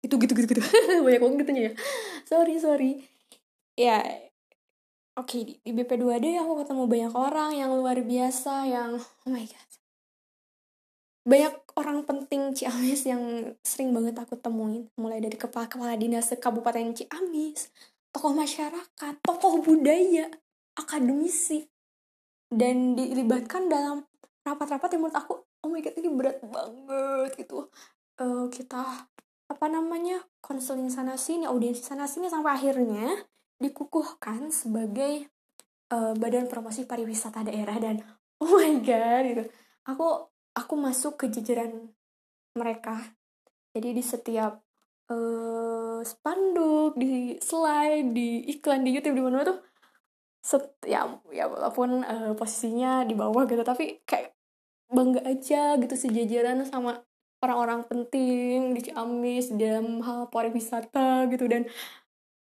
Itu 0.02 0.18
gitu 0.18 0.34
gitu 0.34 0.46
gitu. 0.50 0.62
Banyak 1.06 1.20
banget 1.22 1.38
gitu 1.46 1.52
ya. 1.54 1.72
Sorry 2.26 2.58
sorry. 2.58 2.92
Ya 3.78 4.02
oke 5.14 5.30
okay, 5.30 5.40
di, 5.46 5.54
di 5.62 5.70
BP2D 5.70 6.42
aku 6.42 6.66
ketemu 6.66 6.90
banyak 6.90 7.14
orang 7.14 7.54
yang 7.54 7.70
luar 7.70 8.02
biasa 8.02 8.66
yang 8.66 8.98
oh 8.98 9.30
my 9.30 9.46
god. 9.46 9.70
Banyak 11.24 11.54
orang 11.78 12.04
penting 12.04 12.52
Ciamis 12.52 13.06
yang 13.06 13.54
sering 13.62 13.94
banget 13.94 14.18
aku 14.18 14.34
temuin. 14.34 14.90
Mulai 14.98 15.22
dari 15.22 15.38
kepala 15.38 15.70
kepala 15.70 15.94
dinas 15.94 16.34
kabupaten 16.34 16.92
Ciamis 16.98 17.70
tokoh 18.14 18.34
masyarakat 18.34 19.14
tokoh 19.22 19.62
budaya 19.62 20.30
akademisi. 20.74 21.66
Dan 22.54 22.94
dilibatkan 22.94 23.66
dalam 23.66 24.06
rapat-rapat 24.46 24.94
yang 24.94 25.08
menurut 25.08 25.18
aku 25.18 25.34
oh 25.64 25.72
my 25.72 25.80
god 25.80 25.96
ini 25.96 26.12
berat 26.12 26.44
banget 26.44 27.40
gitu. 27.40 27.72
Uh, 28.20 28.46
kita 28.52 29.08
apa 29.48 29.66
namanya 29.66 30.20
konseling 30.44 30.92
sana 30.92 31.16
sini 31.16 31.48
audiensi 31.48 31.80
sana 31.80 32.04
sini 32.04 32.28
sampai 32.28 32.52
akhirnya 32.60 33.24
dikukuhkan 33.56 34.52
sebagai 34.52 35.28
uh, 35.88 36.12
badan 36.20 36.46
promosi 36.46 36.84
pariwisata 36.84 37.48
daerah 37.48 37.80
dan 37.80 38.04
oh 38.44 38.60
my 38.60 38.84
god 38.84 39.24
gitu. 39.24 39.42
Aku 39.88 40.28
aku 40.52 40.74
masuk 40.76 41.24
ke 41.24 41.32
jajaran 41.32 41.88
mereka. 42.52 43.00
Jadi 43.74 43.90
di 43.96 44.04
setiap 44.04 44.60
uh, 45.10 46.00
spanduk 46.04 46.94
di 47.00 47.40
slide 47.40 48.12
di 48.12 48.46
iklan 48.52 48.84
di 48.84 48.94
YouTube 48.94 49.18
di 49.18 49.24
mana 49.24 49.42
tuh 49.42 49.58
set 50.44 50.76
ya 50.84 51.08
ya 51.32 51.48
walaupun 51.48 52.04
uh, 52.04 52.32
posisinya 52.36 53.08
di 53.08 53.16
bawah 53.16 53.48
gitu 53.48 53.64
tapi 53.64 54.04
kayak 54.04 54.33
bangga 54.94 55.20
aja 55.26 55.74
gitu 55.82 55.94
sejajaran 55.98 56.62
sama 56.64 57.02
orang-orang 57.42 57.84
penting 57.84 58.72
di 58.72 58.80
Ciamis 58.86 59.52
dalam 59.52 60.00
hal 60.00 60.30
pariwisata 60.30 61.26
gitu. 61.34 61.44
Dan 61.50 61.66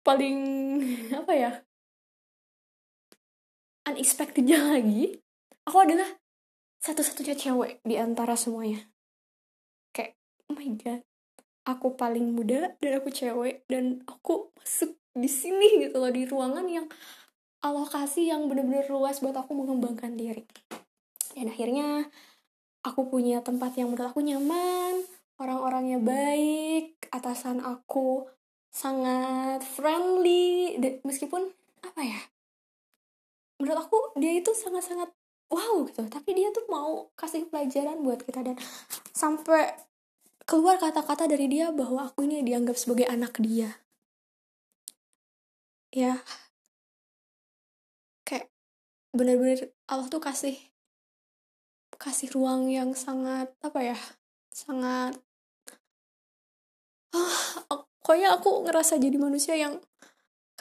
paling 0.03 0.37
apa 1.23 1.33
ya 1.33 1.51
unexpectednya 3.85 4.75
lagi 4.75 5.17
aku 5.63 5.77
adalah 5.81 6.09
satu-satunya 6.83 7.33
cewek 7.39 7.81
di 7.81 7.95
antara 7.97 8.35
semuanya. 8.37 8.83
Kayak 9.95 10.19
oh 10.51 10.53
my 10.53 10.69
god 10.77 11.01
aku 11.65 11.97
paling 11.97 12.31
muda 12.31 12.77
dan 12.77 13.01
aku 13.01 13.09
cewek 13.09 13.65
dan 13.65 14.05
aku 14.05 14.53
masuk 14.53 14.93
di 15.17 15.25
sini 15.25 15.89
gitu 15.89 15.97
loh 15.97 16.13
di 16.13 16.29
ruangan 16.29 16.65
yang 16.69 16.85
alokasi 17.65 18.29
yang 18.29 18.45
bener-bener 18.45 18.85
luas 18.93 19.19
buat 19.19 19.33
aku 19.33 19.57
mengembangkan 19.57 20.13
diri 20.13 20.45
dan 21.35 21.51
akhirnya 21.51 22.09
aku 22.81 23.11
punya 23.11 23.43
tempat 23.43 23.75
yang 23.75 23.91
menurut 23.91 24.09
aku 24.15 24.23
nyaman 24.23 25.03
orang-orangnya 25.37 25.99
baik 25.99 26.95
atasan 27.11 27.59
aku 27.59 28.25
sangat 28.71 29.63
friendly 29.63 30.79
meskipun 31.03 31.51
apa 31.83 32.01
ya 32.01 32.19
menurut 33.59 33.87
aku 33.87 33.97
dia 34.19 34.35
itu 34.35 34.51
sangat-sangat 34.51 35.11
wow 35.49 35.85
gitu. 35.87 36.03
Tapi 36.07 36.29
dia 36.35 36.49
tuh 36.51 36.65
mau 36.67 37.11
kasih 37.15 37.47
pelajaran 37.49 38.01
buat 38.01 38.23
kita 38.23 38.43
dan 38.43 38.55
sampai 39.13 39.75
keluar 40.45 40.77
kata-kata 40.77 41.25
dari 41.25 41.49
dia 41.49 41.71
bahwa 41.73 42.05
aku 42.09 42.25
ini 42.25 42.45
dianggap 42.45 42.77
sebagai 42.77 43.07
anak 43.09 43.37
dia. 43.41 43.79
Ya. 45.95 46.21
Kayak 48.27 48.51
bener-bener 49.15 49.71
Allah 49.87 50.07
tuh 50.11 50.19
kasih 50.19 50.57
kasih 52.05 52.29
ruang 52.37 52.69
yang 52.69 52.93
sangat 52.93 53.49
apa 53.65 53.81
ya 53.81 53.97
sangat 54.53 55.17
ah 57.17 57.81
pokoknya 58.05 58.37
aku 58.37 58.69
ngerasa 58.69 59.01
jadi 59.01 59.17
manusia 59.17 59.57
yang 59.57 59.81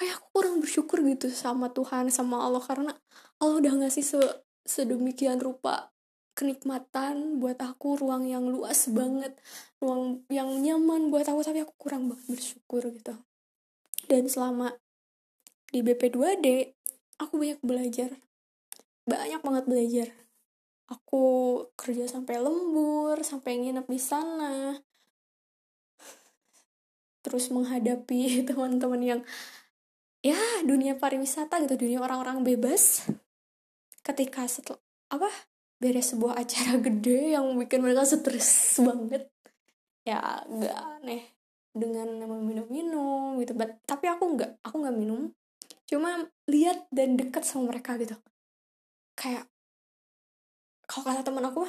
kayak 0.00 0.16
aku 0.16 0.26
kurang 0.40 0.64
bersyukur 0.64 1.04
gitu 1.04 1.28
sama 1.28 1.68
Tuhan 1.68 2.08
sama 2.08 2.40
Allah 2.40 2.64
karena 2.64 2.96
Allah 3.36 3.60
udah 3.60 3.84
ngasih 3.84 4.00
se 4.00 4.20
sedemikian 4.64 5.36
rupa 5.36 5.92
kenikmatan 6.32 7.36
buat 7.36 7.60
aku 7.60 8.00
ruang 8.00 8.24
yang 8.24 8.48
luas 8.48 8.88
banget 8.88 9.36
ruang 9.84 10.24
yang 10.32 10.48
nyaman 10.48 11.12
buat 11.12 11.28
aku 11.28 11.44
tapi 11.44 11.60
aku 11.60 11.76
kurang 11.76 12.08
banget 12.08 12.24
bersyukur 12.40 12.88
gitu. 12.88 13.14
Dan 14.08 14.32
selama 14.32 14.72
di 15.68 15.84
BP2D 15.84 16.72
aku 17.20 17.36
banyak 17.36 17.60
belajar 17.60 18.10
banyak 19.04 19.44
banget 19.44 19.64
belajar 19.68 20.08
aku 20.88 21.24
kerja 21.78 22.04
sampai 22.04 22.40
lembur 22.40 23.16
sampai 23.24 23.60
nginep 23.60 23.86
di 23.88 24.00
sana. 24.00 24.76
Terus 27.24 27.48
menghadapi 27.48 28.20
teman-teman 28.48 29.00
yang 29.00 29.20
ya 30.24 30.36
dunia 30.64 30.96
pariwisata 30.96 31.60
gitu 31.64 31.76
dunia 31.76 32.00
orang-orang 32.04 32.44
bebas. 32.44 33.08
Ketika 34.04 34.44
setelah 34.44 34.80
apa 35.08 35.28
beres 35.80 36.12
sebuah 36.12 36.36
acara 36.42 36.80
gede 36.80 37.36
yang 37.36 37.56
bikin 37.56 37.80
mereka 37.80 38.04
stres 38.04 38.80
banget. 38.80 39.28
Ya 40.04 40.44
nggak 40.44 40.76
aneh 41.00 41.32
dengan 41.72 42.12
minum-minum 42.44 43.40
gitu. 43.40 43.56
But, 43.56 43.80
tapi 43.88 44.12
aku 44.12 44.36
nggak 44.36 44.60
aku 44.60 44.84
nggak 44.84 44.96
minum. 44.96 45.32
Cuma 45.88 46.28
lihat 46.48 46.88
dan 46.92 47.16
dekat 47.16 47.44
sama 47.48 47.72
mereka 47.72 47.96
gitu. 47.96 48.16
Kayak 49.16 49.48
kalau 50.86 51.10
kata 51.10 51.22
temen 51.26 51.44
aku 51.44 51.64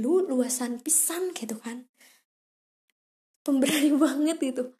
lu 0.00 0.24
luasan 0.24 0.80
pisan 0.80 1.36
gitu 1.36 1.58
kan. 1.60 1.84
Pemberani 3.44 3.92
banget 4.04 4.38
gitu. 4.40 4.72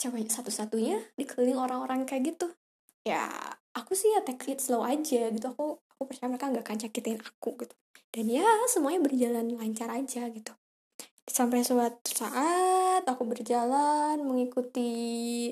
Cewek 0.00 0.30
satu-satunya 0.32 0.98
dikeliling 1.18 1.58
orang-orang 1.58 2.08
kayak 2.08 2.34
gitu. 2.34 2.50
Ya 3.04 3.28
aku 3.76 3.92
sih 3.98 4.08
ya 4.12 4.24
take 4.24 4.56
it 4.56 4.60
slow 4.62 4.82
aja 4.82 5.28
gitu. 5.28 5.46
Aku 5.52 5.78
aku 5.78 6.02
percaya 6.08 6.30
mereka 6.32 6.48
nggak 6.48 6.64
akan 6.64 6.78
cakitin 6.88 7.18
aku 7.20 7.50
gitu. 7.60 7.74
Dan 8.12 8.28
ya 8.28 8.46
semuanya 8.68 9.00
berjalan 9.04 9.46
lancar 9.56 9.88
aja 9.92 10.28
gitu. 10.32 10.52
Sampai 11.28 11.62
suatu 11.62 12.12
saat 12.12 13.06
aku 13.06 13.22
berjalan 13.24 14.20
mengikuti 14.20 15.48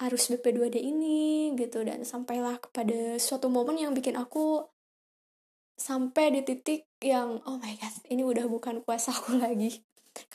arus 0.00 0.32
BP2D 0.32 0.80
ini 0.80 1.52
gitu. 1.58 1.82
Dan 1.84 2.06
sampailah 2.06 2.62
kepada 2.62 3.20
suatu 3.20 3.52
momen 3.52 3.76
yang 3.76 3.92
bikin 3.92 4.16
aku 4.16 4.64
sampai 5.80 6.28
di 6.36 6.44
titik 6.44 6.84
yang 7.00 7.40
oh 7.48 7.56
my 7.56 7.72
god 7.80 7.94
ini 8.12 8.20
udah 8.20 8.44
bukan 8.44 8.84
kuasa 8.84 9.16
aku 9.16 9.40
lagi. 9.40 9.80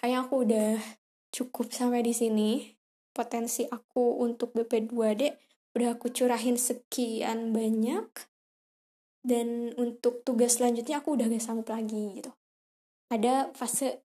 Kayak 0.01 0.25
aku 0.25 0.49
udah 0.49 0.81
cukup 1.29 1.69
sampai 1.69 2.01
di 2.01 2.17
sini. 2.17 2.73
Potensi 3.13 3.63
aku 3.69 4.25
untuk 4.25 4.51
BP2D 4.57 5.21
udah 5.77 5.89
aku 5.93 6.09
curahin 6.09 6.57
sekian 6.57 7.53
banyak. 7.53 8.09
Dan 9.25 9.73
untuk 9.77 10.25
tugas 10.25 10.57
selanjutnya 10.57 11.01
aku 11.01 11.17
udah 11.17 11.29
gak 11.29 11.41
sanggup 11.41 11.69
lagi 11.69 12.19
gitu. 12.19 12.33
Ada 13.09 13.53
fase 13.53 14.05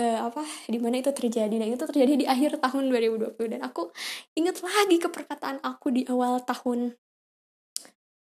uh, 0.00 0.18
apa 0.28 0.44
di 0.66 0.80
mana 0.80 1.04
itu 1.04 1.12
terjadi. 1.12 1.52
Dan 1.52 1.68
itu 1.76 1.84
terjadi 1.84 2.12
di 2.16 2.26
akhir 2.26 2.58
tahun 2.64 2.88
2020 2.88 3.36
dan 3.52 3.60
aku 3.64 3.92
inget 4.32 4.64
lagi 4.64 4.96
ke 4.96 5.08
perkataan 5.12 5.60
aku 5.60 5.92
di 5.92 6.02
awal 6.08 6.40
tahun 6.42 6.96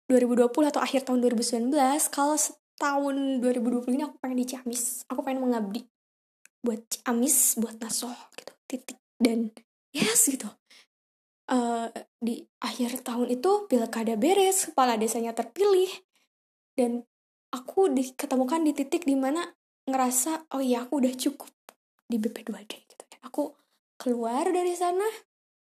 2020 0.09 0.73
atau 0.73 0.81
akhir 0.81 1.05
tahun 1.05 1.21
2019 1.21 1.69
kalau 2.09 2.33
setahun 2.33 3.15
2020 3.45 3.93
ini 3.93 4.03
aku 4.09 4.17
pengen 4.17 4.41
di 4.41 4.47
Ciamis. 4.49 5.05
Aku 5.05 5.21
pengen 5.21 5.45
mengabdi 5.45 5.85
buat 6.65 6.81
Ciamis 6.89 7.61
buat 7.61 7.77
Nasoh 7.77 8.17
gitu. 8.33 8.53
Titik. 8.65 8.97
Dan 9.21 9.53
yes 9.93 10.33
gitu. 10.33 10.49
Uh, 11.49 11.89
di 12.17 12.45
akhir 12.61 13.05
tahun 13.05 13.29
itu 13.33 13.69
pilkada 13.69 14.13
beres 14.17 14.69
kepala 14.69 15.01
desanya 15.01 15.33
terpilih 15.33 15.89
dan 16.77 17.01
aku 17.49 17.89
diketemukan 17.89 18.61
di 18.61 18.77
titik 18.77 19.01
di 19.01 19.17
mana 19.17 19.49
ngerasa 19.89 20.45
oh 20.53 20.61
iya 20.61 20.85
aku 20.85 21.01
udah 21.01 21.13
cukup 21.17 21.49
di 22.05 22.21
BP2D 22.21 22.71
gitu. 22.85 23.03
Aku 23.25 23.57
keluar 23.97 24.45
dari 24.49 24.77
sana 24.77 25.05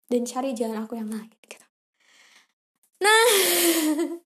dan 0.09 0.29
cari 0.29 0.53
jalan 0.53 0.85
aku 0.85 0.97
yang 1.01 1.09
lain 1.09 1.33
gitu. 1.41 1.67
Nah 3.01 3.29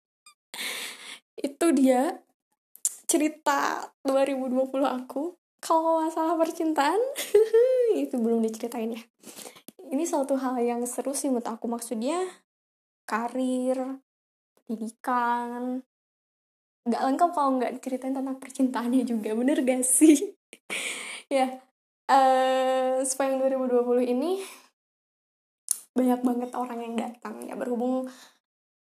itu 1.38 1.66
dia 1.75 2.18
cerita 3.09 3.88
2020 4.04 4.68
aku. 4.85 5.35
Kalau 5.59 6.07
masalah 6.07 6.38
percintaan 6.38 7.00
itu 8.02 8.14
belum 8.14 8.45
diceritain 8.47 8.95
ya. 8.95 9.02
Ini 9.88 10.04
suatu 10.04 10.38
hal 10.38 10.61
yang 10.61 10.85
seru 10.87 11.16
sih 11.16 11.33
menurut 11.33 11.49
aku. 11.49 11.66
Maksudnya 11.66 12.23
karir 13.09 13.99
pendidikan. 14.61 15.83
Nggak 16.87 17.02
lengkap 17.04 17.30
kalau 17.35 17.50
nggak 17.59 17.73
diceritain 17.80 18.14
tentang 18.14 18.38
percintaannya 18.38 19.02
juga 19.02 19.35
bener 19.35 19.62
gak 19.64 19.83
sih? 19.83 20.16
Ya 21.28 21.61
uh, 22.09 23.04
sepanjang 23.04 23.52
2020 23.52 24.16
ini 24.16 24.40
banyak 25.92 26.25
banget 26.25 26.50
orang 26.57 26.80
yang 26.80 26.95
datang 26.97 27.45
ya. 27.45 27.52
Berhubung 27.52 28.09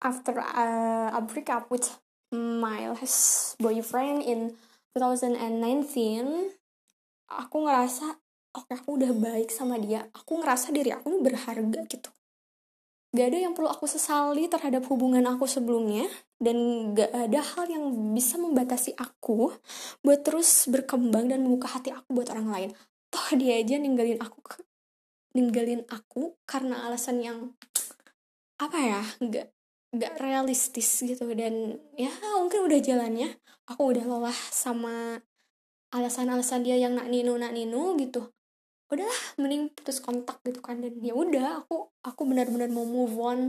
after 0.01 0.41
uh, 0.41 1.13
break 1.29 1.53
up 1.53 1.69
with 1.69 1.85
my 2.33 2.89
last 2.89 3.53
boyfriend 3.61 4.25
in 4.25 4.57
2019 4.97 5.37
aku 7.29 7.57
ngerasa 7.61 8.17
oke 8.57 8.65
okay, 8.65 8.75
aku 8.77 8.97
udah 8.97 9.11
baik 9.13 9.53
sama 9.53 9.77
dia. 9.77 10.09
Aku 10.17 10.41
ngerasa 10.41 10.73
diri 10.73 10.89
aku 10.89 11.21
berharga 11.21 11.81
gitu. 11.85 12.09
Gak 13.13 13.29
ada 13.29 13.37
yang 13.45 13.53
perlu 13.53 13.69
aku 13.69 13.85
sesali 13.85 14.49
terhadap 14.49 14.89
hubungan 14.89 15.21
aku 15.29 15.45
sebelumnya 15.45 16.09
dan 16.41 16.89
gak 16.97 17.13
ada 17.13 17.45
hal 17.45 17.69
yang 17.69 17.85
bisa 18.17 18.41
membatasi 18.41 18.97
aku 18.97 19.53
buat 20.01 20.25
terus 20.25 20.65
berkembang 20.65 21.29
dan 21.29 21.45
membuka 21.45 21.69
hati 21.69 21.93
aku 21.93 22.17
buat 22.17 22.33
orang 22.33 22.49
lain. 22.49 22.69
Toh 23.13 23.29
dia 23.37 23.61
aja 23.61 23.77
ninggalin 23.77 24.17
aku 24.17 24.41
ninggalin 25.33 25.81
aku 25.89 26.37
karena 26.45 26.85
alasan 26.85 27.21
yang 27.21 27.39
apa 28.61 28.77
ya 28.77 29.01
nggak 29.17 29.49
nggak 29.93 30.17
realistis 30.17 30.89
gitu. 31.05 31.29
Dan 31.37 31.77
ya 31.93 32.09
mungkin 32.41 32.65
udah 32.65 32.79
jalannya. 32.81 33.29
Aku 33.69 33.95
udah 33.95 34.03
lelah 34.03 34.39
sama 34.51 35.21
alasan-alasan 35.93 36.65
dia 36.65 36.75
yang 36.75 36.97
nak 36.97 37.07
nino 37.07 37.37
nak 37.37 37.53
nino 37.53 37.93
gitu. 38.01 38.33
Udahlah 38.89 39.21
mending 39.37 39.69
putus 39.71 40.01
kontak 40.01 40.41
gitu 40.43 40.59
kan. 40.59 40.81
Dan 40.81 40.97
ya 40.99 41.13
udah 41.13 41.63
aku 41.63 41.93
aku 42.01 42.21
benar-benar 42.25 42.67
mau 42.73 42.83
move 42.83 43.15
on 43.21 43.39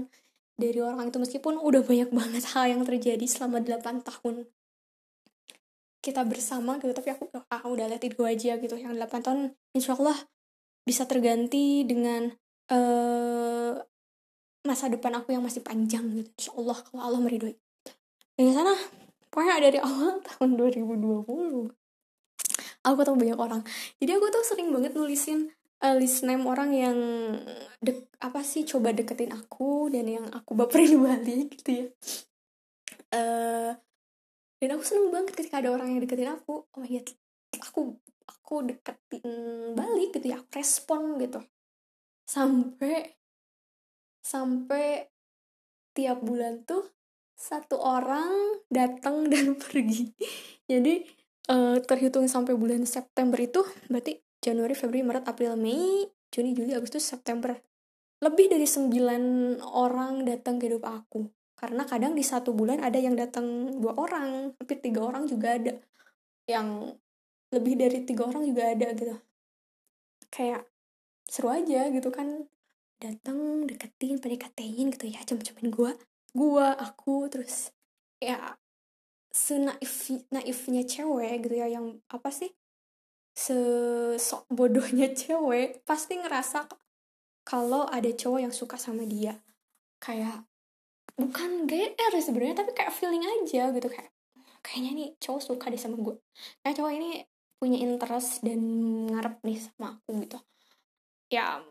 dari 0.61 0.79
orang 0.79 1.09
itu. 1.09 1.19
Meskipun 1.19 1.59
udah 1.59 1.83
banyak 1.83 2.13
banget 2.13 2.45
hal 2.53 2.71
yang 2.71 2.83
terjadi 2.85 3.25
selama 3.25 3.65
8 3.65 4.05
tahun 4.05 4.45
kita 6.05 6.21
bersama 6.29 6.77
gitu. 6.79 6.93
Tapi 6.93 7.09
aku 7.17 7.33
ah, 7.49 7.65
udah 7.65 7.89
lihat 7.89 8.05
itu 8.05 8.21
aja 8.23 8.61
gitu. 8.61 8.77
Yang 8.77 9.01
8 9.01 9.25
tahun 9.25 9.41
insya 9.73 9.97
Allah 9.97 10.21
bisa 10.85 11.09
terganti 11.09 11.81
dengan 11.89 12.29
uh, 12.69 13.54
masa 14.65 14.89
depan 14.89 15.13
aku 15.21 15.37
yang 15.37 15.45
masih 15.45 15.61
panjang 15.61 16.09
gitu. 16.17 16.31
Insya 16.41 16.53
Allah 16.57 16.77
kalau 16.81 17.03
Allah 17.05 17.21
meridoi 17.21 17.55
dari 18.35 18.51
sana 18.51 18.75
pokoknya 19.31 19.63
dari 19.63 19.79
awal 19.79 20.19
tahun 20.29 20.51
2020 20.59 21.71
aku 22.85 22.95
ketemu 23.01 23.17
banyak 23.17 23.39
orang. 23.41 23.63
Jadi 23.97 24.11
aku 24.13 24.27
tuh 24.29 24.45
sering 24.45 24.69
banget 24.69 24.93
nulisin 24.93 25.49
uh, 25.81 25.97
list 25.97 26.25
name 26.25 26.45
orang 26.45 26.71
yang 26.73 26.99
dek 27.81 28.13
apa 28.21 28.45
sih 28.45 28.69
coba 28.69 28.93
deketin 28.93 29.33
aku 29.33 29.89
dan 29.89 30.05
yang 30.05 30.27
aku 30.29 30.53
baperin 30.53 31.01
balik 31.07 31.57
gitu 31.61 31.71
ya. 31.73 31.87
Uh, 33.15 33.73
dan 34.61 34.69
aku 34.77 34.85
seneng 34.85 35.09
banget 35.13 35.33
ketika 35.37 35.65
ada 35.65 35.73
orang 35.73 35.97
yang 35.97 36.01
deketin 36.05 36.29
aku. 36.29 36.69
Oh 36.69 36.79
my 36.81 36.89
god 36.89 37.09
aku 37.61 37.81
aku 38.29 38.55
deketin 38.69 39.25
balik 39.73 40.13
gitu 40.13 40.27
ya 40.33 40.45
aku 40.45 40.61
respon 40.61 41.17
gitu. 41.21 41.41
Sampai 42.29 43.24
sampai 44.25 45.05
tiap 45.93 46.25
bulan 46.25 46.65
tuh 46.65 46.89
satu 47.37 47.77
orang 47.77 48.65
datang 48.73 49.27
dan 49.33 49.61
pergi. 49.61 50.11
Jadi 50.65 51.05
uh, 51.53 51.77
terhitung 51.85 52.25
sampai 52.25 52.57
bulan 52.57 52.89
September 52.89 53.37
itu 53.37 53.61
berarti 53.93 54.25
Januari 54.41 54.73
Februari 54.73 55.05
Maret 55.05 55.29
April 55.29 55.61
Mei 55.61 56.09
Juni 56.33 56.57
Juli 56.57 56.73
Agustus 56.73 57.05
September. 57.05 57.53
Lebih 58.25 58.57
dari 58.57 58.65
sembilan 58.65 59.23
orang 59.61 60.25
datang 60.25 60.57
ke 60.57 60.73
hidup 60.73 60.89
aku. 60.89 61.29
Karena 61.55 61.85
kadang 61.85 62.17
di 62.17 62.25
satu 62.25 62.57
bulan 62.57 62.81
ada 62.81 62.97
yang 62.97 63.15
datang 63.15 63.79
dua 63.79 63.95
orang 64.01 64.57
tapi 64.57 64.81
tiga 64.81 65.05
orang 65.05 65.29
juga 65.29 65.55
ada. 65.55 65.77
Yang 66.49 66.99
lebih 67.53 67.75
dari 67.79 67.99
tiga 68.03 68.27
orang 68.27 68.43
juga 68.49 68.73
ada 68.73 68.89
gitu. 68.97 69.15
Kayak 70.33 70.67
seru 71.29 71.53
aja 71.53 71.89
gitu 71.93 72.09
kan 72.11 72.49
datang 73.05 73.69
deketin 73.69 74.17
pendekatin 74.17 74.89
gitu 74.89 75.05
ya 75.13 75.21
cem-cemin 75.29 75.69
gue 75.69 75.93
gue 76.33 76.67
aku 76.81 77.29
terus 77.29 77.69
ya 78.19 78.57
senaif 79.35 80.09
naifnya 80.33 80.83
cewek 80.89 81.45
gitu 81.45 81.61
ya 81.61 81.69
yang 81.69 82.01
apa 82.09 82.33
sih 82.33 82.49
sesok 83.35 84.47
bodohnya 84.49 85.11
cewek 85.21 85.83
pasti 85.83 86.17
ngerasa 86.17 86.71
kalau 87.45 87.85
ada 87.91 88.09
cowok 88.09 88.41
yang 88.41 88.55
suka 88.55 88.81
sama 88.81 89.05
dia. 89.05 89.37
Kayak 90.01 90.49
bukan 91.15 91.69
GR 91.69 92.15
sebenarnya 92.19 92.65
tapi 92.65 92.73
kayak 92.75 92.91
feeling 92.91 93.23
aja 93.23 93.71
gitu 93.71 93.87
kayak 93.87 94.11
kayaknya 94.65 94.91
nih 94.97 95.09
cowok 95.23 95.43
suka 95.55 95.71
deh 95.71 95.79
sama 95.79 95.95
gue 95.95 96.19
kayak 96.65 96.75
cowok 96.75 96.93
ini 96.97 97.23
punya 97.61 97.79
interest 97.79 98.43
dan 98.43 98.59
ngarep 99.13 99.39
nih 99.45 99.59
sama 99.61 99.95
aku 99.95 100.11
gitu. 100.25 100.39
Ya 101.31 101.63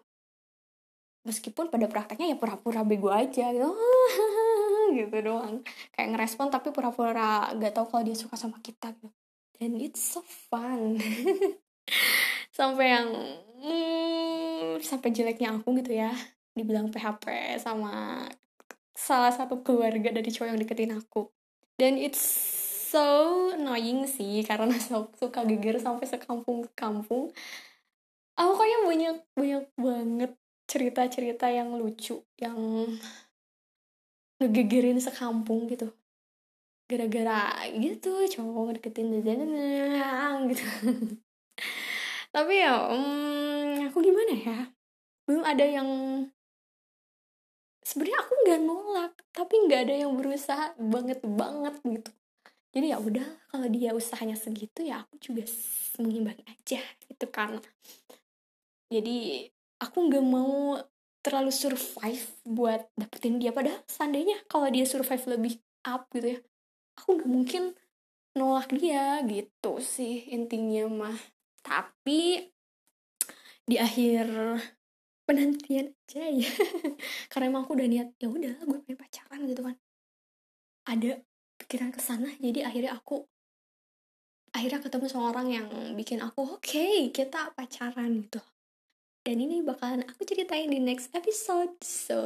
meskipun 1.23 1.71
pada 1.71 1.87
prakteknya 1.87 2.35
ya 2.35 2.37
pura-pura 2.39 2.83
bego 2.83 3.11
aja 3.11 3.51
gitu. 3.51 3.71
Gitu 4.97 5.17
doang. 5.25 5.63
Kayak 5.95 6.09
ngerespon 6.13 6.53
tapi 6.53 6.69
pura-pura 6.69 7.49
gak 7.57 7.73
tau 7.73 7.87
kalau 7.89 8.03
dia 8.05 8.13
suka 8.13 8.37
sama 8.37 8.59
kita 8.61 8.93
gitu. 8.93 9.09
Dan 9.57 9.79
it's 9.79 10.03
so 10.03 10.21
fun. 10.21 10.99
Sampai 12.57 12.93
yang 12.93 13.09
hmm, 13.63 14.83
sampai 14.85 15.09
jeleknya 15.09 15.57
aku 15.57 15.73
gitu 15.81 15.97
ya. 15.97 16.13
Dibilang 16.53 16.93
PHP 16.93 17.57
sama 17.57 18.27
salah 18.93 19.33
satu 19.33 19.65
keluarga 19.65 20.13
dari 20.13 20.29
cowok 20.29 20.47
yang 20.53 20.59
deketin 20.61 20.93
aku. 20.93 21.33
Dan 21.73 21.97
it's 21.97 22.21
so 22.93 23.49
annoying 23.57 24.05
sih 24.05 24.45
karena 24.45 24.77
suka 25.17 25.41
geger 25.49 25.81
sampai 25.81 26.05
sekampung 26.05 26.69
kampung 26.77 27.33
aku 28.37 28.51
kayaknya 28.57 28.79
banyak 28.85 29.17
banyak 29.37 29.65
banget 29.77 30.31
cerita-cerita 30.73 31.53
yang 31.53 31.77
lucu 31.77 32.17
yang 32.41 32.57
ngegegerin 34.41 34.97
sekampung 34.97 35.69
gitu. 35.69 35.93
Gara-gara 36.89 37.69
gitu 37.77 38.25
cowok 38.25 38.81
deketin 38.81 39.13
gitu. 40.49 40.65
Tapi 42.33 42.53
ya 42.57 42.73
um, 42.89 43.85
aku 43.85 44.01
gimana 44.01 44.33
ya? 44.33 44.59
Belum 45.29 45.45
ada 45.45 45.61
yang 45.61 45.85
sebenarnya 47.85 48.19
aku 48.25 48.33
nggak 48.41 48.59
nolak 48.65 49.13
tapi 49.29 49.53
nggak 49.69 49.81
ada 49.85 49.95
yang 50.07 50.11
berusaha 50.17 50.73
banget 50.81 51.21
banget 51.21 51.77
gitu. 51.85 52.11
Jadi 52.73 52.89
ya 52.89 52.97
udah 52.97 53.27
kalau 53.53 53.69
dia 53.69 53.93
usahanya 53.93 54.33
segitu 54.33 54.81
ya 54.81 55.05
aku 55.05 55.21
juga 55.21 55.45
mengimbangi 56.01 56.41
aja 56.49 56.81
gitu 57.05 57.25
kan. 57.29 57.61
Jadi 58.89 59.45
aku 59.79 59.97
nggak 60.09 60.25
mau 60.25 60.77
terlalu 61.23 61.51
survive 61.55 62.23
buat 62.43 62.83
dapetin 62.99 63.39
dia. 63.39 63.55
Padahal 63.55 63.79
seandainya 63.87 64.43
kalau 64.51 64.67
dia 64.67 64.83
survive 64.83 65.23
lebih 65.37 65.53
up 65.87 66.07
gitu 66.11 66.37
ya 66.37 66.39
aku 66.99 67.17
nggak 67.17 67.29
mungkin 67.29 67.63
nolak 68.37 68.69
dia 68.73 69.21
gitu 69.25 69.79
sih 69.81 70.29
intinya 70.29 70.89
mah. 70.89 71.19
Tapi 71.63 72.43
di 73.63 73.75
akhir 73.79 74.27
penantian 75.23 75.95
aja 75.95 76.23
ya. 76.27 76.51
Karena 77.31 77.49
emang 77.49 77.63
aku 77.63 77.79
udah 77.79 77.87
niat 77.87 78.09
ya 78.19 78.27
udah 78.27 78.53
gue 78.61 78.77
pengen 78.83 78.99
pacaran 78.99 79.41
gitu 79.47 79.61
kan. 79.63 79.75
Ada 80.83 81.23
pikiran 81.63 81.95
ke 81.95 82.01
sana 82.03 82.27
jadi 82.43 82.67
akhirnya 82.67 82.91
aku 82.97 83.23
akhirnya 84.53 84.83
ketemu 84.83 85.05
sama 85.09 85.33
orang 85.33 85.47
yang 85.49 85.67
bikin 85.97 86.21
aku 86.21 86.59
oke 86.59 86.61
okay, 86.61 87.09
kita 87.09 87.55
pacaran 87.55 88.21
gitu 88.21 88.43
dan 89.23 89.39
ini 89.39 89.63
bakalan 89.63 90.03
aku 90.03 90.27
ceritain 90.27 90.67
di 90.67 90.83
next 90.83 91.07
episode. 91.15 91.71
So 91.79 92.19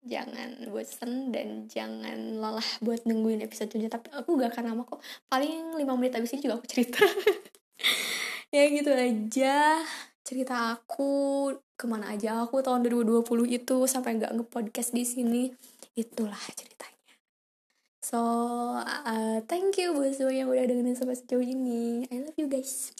jangan 0.00 0.68
bosen 0.68 1.32
dan 1.32 1.68
jangan 1.68 2.40
lelah 2.40 2.70
buat 2.80 3.04
nungguin 3.04 3.44
episode 3.44 3.72
selanjutnya 3.72 4.00
tapi 4.00 4.08
aku 4.12 4.36
gak 4.36 4.52
akan 4.56 4.64
lama 4.72 4.82
kok. 4.84 5.00
Paling 5.28 5.76
5 5.76 5.84
menit 5.96 6.16
abis 6.16 6.36
ini 6.36 6.44
juga 6.44 6.60
aku 6.60 6.68
cerita. 6.68 7.02
Ya 8.50 8.66
gitu 8.66 8.90
aja. 8.90 9.78
Cerita 10.26 10.74
aku 10.74 11.54
ke 11.78 11.86
mana 11.86 12.10
aja 12.10 12.42
aku 12.42 12.58
tahun 12.58 12.82
2020 12.82 13.22
itu 13.46 13.76
sampai 13.86 14.18
nggak 14.18 14.34
ngepodcast 14.34 14.90
di 14.90 15.06
sini. 15.06 15.42
Itulah 15.94 16.42
ceritanya. 16.58 17.14
So 18.02 18.18
uh, 18.82 19.38
thank 19.46 19.78
you 19.78 19.94
buat 19.94 20.18
semua 20.18 20.34
yang 20.34 20.50
udah 20.50 20.66
dengerin 20.66 20.98
sampai 20.98 21.14
sejauh 21.14 21.46
ini. 21.46 22.10
I 22.10 22.26
love 22.26 22.34
you 22.34 22.50
guys 22.50 22.90